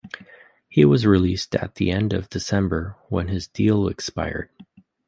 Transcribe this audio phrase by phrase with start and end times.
[0.67, 4.49] He was released at the end of December when his deal expired.